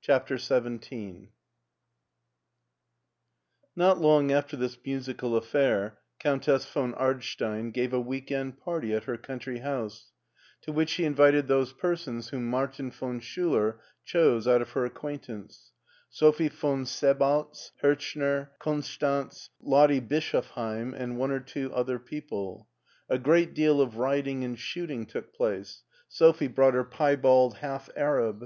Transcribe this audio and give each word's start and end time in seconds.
CHAPTER 0.00 0.38
XVII 0.38 1.28
NOT 3.76 4.00
long 4.00 4.32
after 4.32 4.56
this 4.56 4.76
musical 4.84 5.36
affair, 5.36 5.98
Countess 6.18 6.66
von 6.66 6.94
Ardstein 6.94 7.72
gave 7.72 7.92
a 7.92 8.00
week 8.00 8.32
end 8.32 8.58
party 8.58 8.92
at 8.92 9.04
her 9.04 9.16
country 9.16 9.58
house, 9.60 10.10
to 10.62 10.72
which 10.72 10.88
she 10.90 11.04
invited 11.04 11.46
those 11.46 11.72
per 11.72 11.94
sons 11.94 12.30
whom 12.30 12.48
Martin 12.50 12.90
von 12.90 13.20
Schuler 13.20 13.78
chose 14.04 14.48
out 14.48 14.60
of 14.60 14.70
her 14.72 14.84
ac 14.84 14.94
quaintance: 14.94 15.70
Sophie 16.10 16.48
von 16.48 16.82
Sebaltz, 16.84 17.70
Hirchner, 17.80 18.48
Konstanz, 18.58 19.48
Lottie 19.60 20.00
Bischoffheim, 20.00 20.92
and 20.92 21.16
one 21.18 21.30
or 21.30 21.38
two 21.38 21.72
other 21.72 22.00
people. 22.00 22.68
A 23.08 23.16
great 23.16 23.54
deal 23.54 23.80
of 23.80 23.96
riding 23.96 24.42
and 24.42 24.58
shooting 24.58 25.06
took 25.06 25.32
place. 25.32 25.84
Sophie 26.08 26.48
brought 26.48 26.74
her 26.74 26.82
piebald 26.82 27.58
half 27.58 27.88
arab. 27.96 28.44